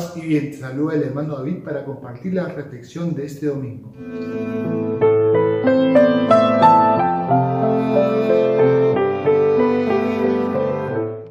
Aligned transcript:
Paz 0.00 0.16
y 0.16 0.22
bien, 0.22 0.50
te 0.50 0.56
saluda 0.56 0.94
el 0.94 1.02
hermano 1.02 1.36
David 1.36 1.62
para 1.62 1.84
compartir 1.84 2.32
la 2.32 2.48
reflexión 2.48 3.14
de 3.14 3.26
este 3.26 3.48
domingo. 3.48 3.92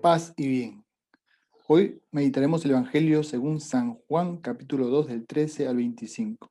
Paz 0.00 0.32
y 0.38 0.48
bien. 0.48 0.84
Hoy 1.68 2.00
meditaremos 2.10 2.64
el 2.64 2.70
Evangelio 2.70 3.22
según 3.22 3.60
San 3.60 3.96
Juan 4.08 4.38
capítulo 4.38 4.86
2 4.86 5.08
del 5.08 5.26
13 5.26 5.68
al 5.68 5.76
25. 5.76 6.50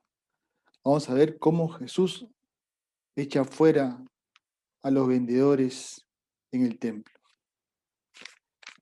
Vamos 0.84 1.10
a 1.10 1.14
ver 1.14 1.36
cómo 1.40 1.68
Jesús 1.68 2.28
echa 3.16 3.42
fuera 3.42 4.00
a 4.82 4.90
los 4.92 5.08
vendedores 5.08 6.06
en 6.52 6.62
el 6.64 6.78
templo. 6.78 7.12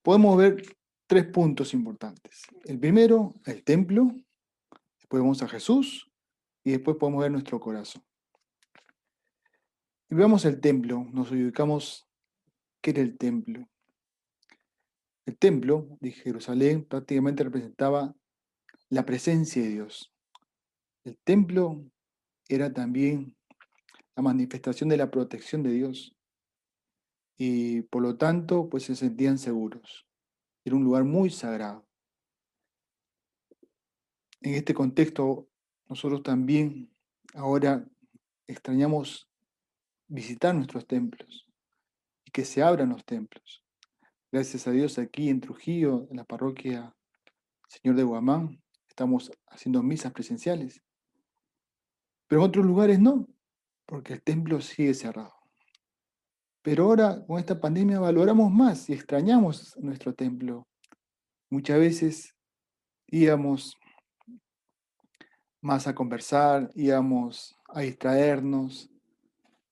Podemos 0.03 0.37
ver 0.37 0.63
tres 1.13 1.27
puntos 1.27 1.75
importantes. 1.75 2.41
El 2.65 2.79
primero, 2.79 3.35
el 3.45 3.63
templo, 3.65 4.15
después 4.99 5.21
vamos 5.21 5.43
a 5.43 5.49
Jesús 5.49 6.11
y 6.65 6.71
después 6.71 6.97
podemos 6.97 7.21
ver 7.21 7.31
nuestro 7.31 7.61
corazón. 7.61 8.03
Y 10.09 10.15
veamos 10.15 10.47
el 10.47 10.59
templo, 10.59 11.05
nos 11.13 11.31
ubicamos, 11.31 12.09
¿qué 12.81 12.93
era 12.93 13.03
el 13.03 13.19
templo? 13.19 13.69
El 15.27 15.37
templo 15.37 15.87
de 16.01 16.13
Jerusalén 16.13 16.87
prácticamente 16.87 17.45
representaba 17.45 18.17
la 18.89 19.05
presencia 19.05 19.61
de 19.61 19.69
Dios. 19.69 20.15
El 21.05 21.19
templo 21.19 21.85
era 22.49 22.73
también 22.73 23.37
la 24.17 24.23
manifestación 24.23 24.89
de 24.89 24.97
la 24.97 25.11
protección 25.11 25.63
de 25.63 25.73
Dios 25.73 26.17
y 27.37 27.83
por 27.83 28.01
lo 28.01 28.17
tanto 28.17 28.71
pues 28.71 28.85
se 28.85 28.97
sentían 28.97 29.37
seguros. 29.37 30.07
Era 30.65 30.77
un 30.77 30.85
lugar 30.85 31.05
muy 31.05 31.31
sagrado. 31.31 31.87
En 34.41 34.55
este 34.55 34.75
contexto, 34.75 35.49
nosotros 35.89 36.23
también 36.23 36.93
ahora 37.35 37.87
extrañamos 38.47 39.29
visitar 40.09 40.55
nuestros 40.55 40.87
templos 40.87 41.47
y 42.25 42.31
que 42.31 42.45
se 42.45 42.63
abran 42.63 42.91
los 42.91 43.05
templos. 43.05 43.65
Gracias 44.31 44.67
a 44.67 44.71
Dios 44.71 44.99
aquí 44.99 45.29
en 45.29 45.41
Trujillo, 45.41 46.07
en 46.11 46.17
la 46.17 46.25
parroquia 46.25 46.95
Señor 47.69 47.97
de 47.97 48.03
Guamán, 48.03 48.63
estamos 48.87 49.33
haciendo 49.49 49.83
misas 49.83 50.13
presenciales. 50.13 50.83
Pero 52.27 52.43
en 52.43 52.49
otros 52.49 52.67
lugares 52.67 53.01
no, 53.01 53.27
porque 53.87 54.13
el 54.13 54.23
templo 54.23 54.61
sigue 54.61 54.93
cerrado. 54.93 55.42
Pero 56.63 56.85
ahora 56.85 57.25
con 57.27 57.41
esta 57.41 57.61
pandemia 57.61 57.99
valoramos 57.99 58.51
más 58.51 58.89
y 58.89 58.93
extrañamos 58.93 59.77
nuestro 59.79 60.15
templo. 60.15 60.69
Muchas 61.51 61.79
veces 61.79 62.37
íbamos 63.09 63.77
más 65.61 65.89
a 65.89 65.95
conversar, 65.95 66.71
íbamos 66.75 67.57
a 67.69 67.81
distraernos, 67.81 68.89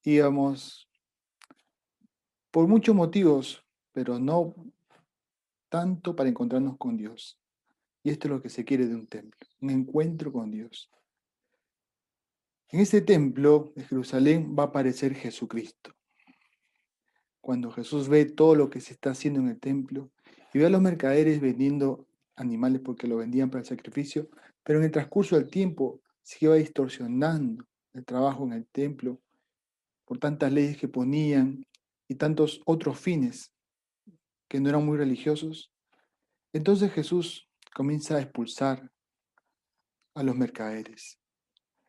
íbamos 0.02 0.88
por 2.50 2.66
muchos 2.66 2.94
motivos, 2.94 3.64
pero 3.92 4.18
no 4.18 4.54
tanto 5.68 6.16
para 6.16 6.28
encontrarnos 6.28 6.76
con 6.76 6.96
Dios. 6.96 7.38
Y 8.02 8.10
esto 8.10 8.26
es 8.26 8.34
lo 8.34 8.42
que 8.42 8.48
se 8.48 8.64
quiere 8.64 8.86
de 8.86 8.96
un 8.96 9.06
templo, 9.06 9.46
un 9.60 9.70
encuentro 9.70 10.32
con 10.32 10.50
Dios. 10.50 10.90
En 12.68 12.80
ese 12.80 13.00
templo 13.00 13.72
de 13.76 13.84
Jerusalén 13.84 14.56
va 14.58 14.64
a 14.64 14.66
aparecer 14.66 15.14
Jesucristo 15.14 15.94
cuando 17.40 17.70
Jesús 17.70 18.08
ve 18.08 18.26
todo 18.26 18.54
lo 18.54 18.70
que 18.70 18.80
se 18.80 18.92
está 18.92 19.10
haciendo 19.10 19.40
en 19.40 19.48
el 19.48 19.58
templo 19.58 20.10
y 20.52 20.58
ve 20.58 20.66
a 20.66 20.70
los 20.70 20.80
mercaderes 20.80 21.40
vendiendo 21.40 22.06
animales 22.36 22.80
porque 22.84 23.06
lo 23.06 23.16
vendían 23.16 23.50
para 23.50 23.60
el 23.60 23.66
sacrificio, 23.66 24.28
pero 24.62 24.78
en 24.78 24.86
el 24.86 24.90
transcurso 24.90 25.36
del 25.36 25.48
tiempo 25.48 26.00
se 26.22 26.44
iba 26.44 26.54
distorsionando 26.54 27.64
el 27.92 28.04
trabajo 28.04 28.44
en 28.44 28.52
el 28.52 28.66
templo 28.66 29.20
por 30.04 30.18
tantas 30.18 30.52
leyes 30.52 30.76
que 30.76 30.88
ponían 30.88 31.66
y 32.08 32.16
tantos 32.16 32.60
otros 32.66 32.98
fines 32.98 33.52
que 34.48 34.60
no 34.60 34.68
eran 34.68 34.84
muy 34.84 34.98
religiosos. 34.98 35.72
Entonces 36.52 36.92
Jesús 36.92 37.48
comienza 37.74 38.16
a 38.16 38.20
expulsar 38.20 38.90
a 40.14 40.22
los 40.22 40.36
mercaderes. 40.36 41.18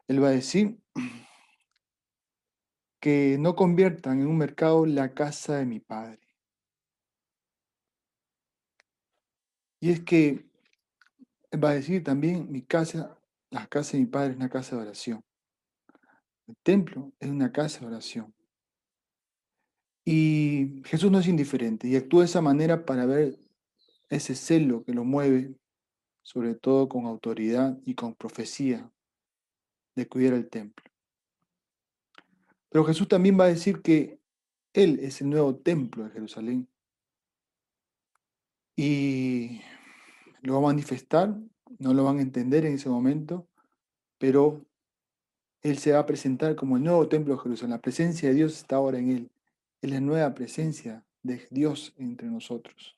Él 0.08 0.24
va 0.24 0.28
a 0.28 0.31
decir, 0.31 0.78
que 3.01 3.38
no 3.39 3.56
conviertan 3.56 4.22
en 4.22 4.28
un 4.28 4.38
mercado 4.38 4.85
la 4.85 5.13
casa 5.13 5.57
de 5.57 5.66
mi 5.66 5.79
Padre. 5.79 6.19
Y 9.81 9.89
es 9.89 10.01
que 10.01 10.45
va 11.51 11.72
a 11.72 11.73
decir 11.73 12.03
también, 12.03 12.51
mi 12.51 12.62
casa, 12.62 13.17
la 13.50 13.66
casa 13.66 13.94
de 13.94 14.03
mi 14.03 14.06
Padre 14.06 14.31
es 14.31 14.35
una 14.38 14.50
casa 14.50 14.75
de 14.75 14.84
oración. 14.84 15.23
El 16.47 16.56
templo 16.63 17.12
es 17.19 17.29
una 17.29 17.51
casa 17.51 17.79
de 17.79 17.88
oración. 17.88 18.34
Y 20.06 20.83
Jesús 20.85 21.12
no 21.12 21.19
es 21.19 21.28
indiferente 21.28 21.88
y 21.88 21.95
actúa 21.95 22.22
de 22.22 22.25
esa 22.25 22.41
manera 22.41 22.85
para 22.85 23.07
ver 23.07 23.39
ese 24.09 24.35
celo 24.35 24.83
que 24.83 24.94
lo 24.94 25.03
mueve, 25.03 25.56
sobre 26.22 26.53
todo 26.53 26.88
con 26.88 27.06
autoridad 27.07 27.79
y 27.83 27.95
con 27.95 28.13
profecía, 28.13 28.91
de 29.95 30.07
cuidar 30.07 30.35
el 30.35 30.50
templo. 30.50 30.91
Pero 32.72 32.86
Jesús 32.86 33.09
también 33.09 33.38
va 33.38 33.44
a 33.44 33.50
decir 33.50 33.82
que 33.82 34.18
Él 34.74 35.00
es 35.02 35.20
el 35.20 35.30
nuevo 35.30 35.56
templo 35.58 36.06
de 36.06 36.12
Jerusalén. 36.12 36.70
Y 38.78 39.62
lo 40.42 40.54
va 40.54 40.59
a 40.59 40.74
manifestar, 40.74 41.38
no 41.80 41.94
lo 41.94 42.06
van 42.06 42.20
a 42.20 42.22
entender 42.22 42.66
en 42.66 42.76
ese 42.76 42.88
momento, 42.88 43.46
pero 44.18 44.66
Él 45.62 45.78
se 45.80 45.92
va 45.92 46.00
a 46.00 46.06
presentar 46.06 46.56
como 46.56 46.78
el 46.78 46.84
nuevo 46.84 47.10
templo 47.10 47.36
de 47.36 47.42
Jerusalén. 47.42 47.72
La 47.72 47.81
presencia 47.81 48.30
de 48.30 48.36
Dios 48.36 48.54
está 48.54 48.78
ahora 48.78 49.00
en 49.00 49.10
Él. 49.10 49.31
Es 49.81 49.92
la 49.92 50.00
nueva 50.00 50.34
presencia 50.34 51.06
de 51.24 51.46
Dios 51.52 51.94
entre 51.98 52.30
nosotros. 52.30 52.98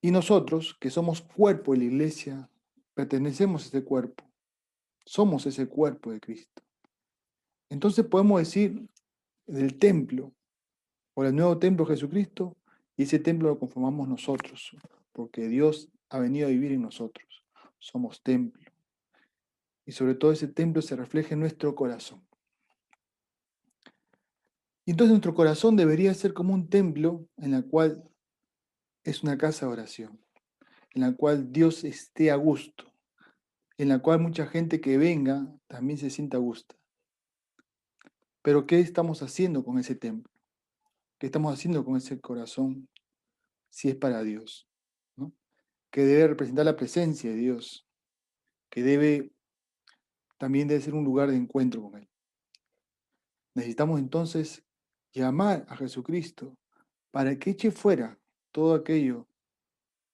Y 0.00 0.10
nosotros, 0.10 0.76
que 0.80 0.90
somos 0.90 1.22
cuerpo 1.22 1.72
de 1.72 1.78
la 1.78 1.84
iglesia, 1.84 2.50
pertenecemos 2.94 3.62
a 3.62 3.68
ese 3.68 3.84
cuerpo. 3.84 4.24
Somos 5.04 5.46
ese 5.46 5.68
cuerpo 5.68 6.10
de 6.10 6.18
Cristo. 6.18 6.62
Entonces 7.70 8.04
podemos 8.06 8.40
decir 8.40 8.88
del 9.46 9.78
templo 9.78 10.32
o 11.14 11.24
el 11.24 11.34
nuevo 11.34 11.58
templo 11.58 11.84
de 11.84 11.94
Jesucristo 11.94 12.56
y 12.96 13.02
ese 13.04 13.18
templo 13.18 13.48
lo 13.48 13.58
conformamos 13.58 14.08
nosotros, 14.08 14.76
porque 15.12 15.48
Dios 15.48 15.88
ha 16.10 16.18
venido 16.18 16.48
a 16.48 16.50
vivir 16.50 16.72
en 16.72 16.82
nosotros. 16.82 17.44
Somos 17.78 18.22
templo. 18.22 18.70
Y 19.86 19.92
sobre 19.92 20.14
todo 20.14 20.32
ese 20.32 20.48
templo 20.48 20.82
se 20.82 20.96
refleja 20.96 21.34
en 21.34 21.40
nuestro 21.40 21.74
corazón. 21.74 22.22
Y 24.84 24.92
entonces 24.92 25.10
nuestro 25.10 25.34
corazón 25.34 25.76
debería 25.76 26.14
ser 26.14 26.32
como 26.32 26.54
un 26.54 26.68
templo 26.68 27.26
en 27.36 27.50
la 27.50 27.62
cual 27.62 28.02
es 29.04 29.22
una 29.22 29.36
casa 29.36 29.66
de 29.66 29.72
oración, 29.72 30.18
en 30.94 31.02
la 31.02 31.12
cual 31.14 31.52
Dios 31.52 31.84
esté 31.84 32.30
a 32.30 32.36
gusto, 32.36 32.84
en 33.76 33.90
la 33.90 33.98
cual 33.98 34.20
mucha 34.20 34.46
gente 34.46 34.80
que 34.80 34.96
venga 34.96 35.46
también 35.66 35.98
se 35.98 36.10
sienta 36.10 36.38
a 36.38 36.40
gusto. 36.40 36.77
Pero 38.42 38.66
¿qué 38.66 38.80
estamos 38.80 39.22
haciendo 39.22 39.64
con 39.64 39.78
ese 39.78 39.94
templo? 39.94 40.32
¿Qué 41.18 41.26
estamos 41.26 41.52
haciendo 41.52 41.84
con 41.84 41.96
ese 41.96 42.20
corazón 42.20 42.88
si 43.70 43.88
es 43.88 43.96
para 43.96 44.22
Dios? 44.22 44.68
Que 45.90 46.02
debe 46.02 46.28
representar 46.28 46.64
la 46.64 46.76
presencia 46.76 47.30
de 47.30 47.36
Dios, 47.36 47.86
que 48.70 48.82
debe 48.82 49.32
también 50.36 50.68
debe 50.68 50.80
ser 50.80 50.94
un 50.94 51.04
lugar 51.04 51.30
de 51.30 51.36
encuentro 51.36 51.82
con 51.82 51.96
Él. 51.96 52.08
Necesitamos 53.54 53.98
entonces 53.98 54.64
llamar 55.12 55.66
a 55.68 55.76
Jesucristo 55.76 56.56
para 57.10 57.36
que 57.38 57.50
eche 57.50 57.72
fuera 57.72 58.16
todo 58.52 58.74
aquello 58.74 59.26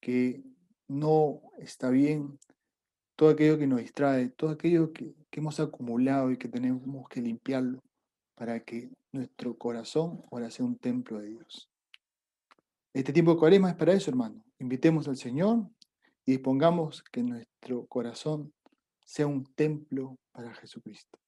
que 0.01 0.43
no 0.89 1.43
está 1.59 1.91
bien, 1.91 2.39
todo 3.17 3.29
aquello 3.29 3.59
que 3.59 3.67
nos 3.67 3.81
distrae, 3.81 4.31
todo 4.31 4.51
aquello 4.51 4.93
que, 4.93 5.15
que 5.29 5.41
hemos 5.41 5.61
acumulado 5.61 6.31
y 6.31 6.39
que 6.39 6.49
tenemos 6.49 7.09
que 7.09 7.21
limpiarlo 7.21 7.83
para 8.35 8.61
que 8.61 8.91
nuestro 9.13 9.57
corazón 9.57 10.23
ahora 10.31 10.51
sea 10.51 10.65
un 10.67 10.79
templo 10.79 11.21
de 11.21 11.29
Dios. 11.29 11.71
Este 12.93 13.13
tiempo 13.13 13.33
de 13.33 13.39
cuaresma 13.39 13.71
es 13.71 13.77
para 13.77 13.93
eso, 13.93 14.11
hermano. 14.11 14.45
Invitemos 14.59 15.09
al 15.09 15.17
Señor 15.17 15.69
y 16.25 16.33
dispongamos 16.33 17.03
que 17.03 17.23
nuestro 17.23 17.87
corazón 17.87 18.53
sea 19.05 19.27
un 19.27 19.45
templo 19.55 20.17
para 20.33 20.55
Jesucristo, 20.55 21.19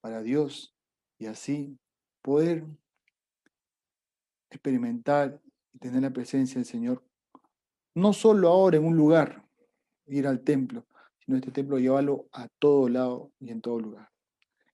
para 0.00 0.22
Dios, 0.22 0.74
y 1.18 1.26
así 1.26 1.78
poder 2.22 2.66
experimentar 4.50 5.40
y 5.72 5.78
tener 5.78 6.02
la 6.02 6.12
presencia 6.12 6.56
del 6.56 6.64
Señor, 6.64 7.02
no 7.94 8.12
solo 8.12 8.48
ahora 8.48 8.76
en 8.76 8.84
un 8.84 8.96
lugar, 8.96 9.44
ir 10.06 10.26
al 10.26 10.42
templo, 10.42 10.86
sino 11.24 11.36
este 11.36 11.50
templo 11.50 11.78
llevarlo 11.78 12.28
a 12.32 12.48
todo 12.58 12.88
lado 12.88 13.32
y 13.40 13.50
en 13.50 13.60
todo 13.60 13.80
lugar. 13.80 14.10